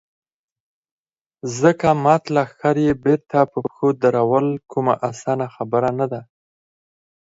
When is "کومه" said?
4.71-4.93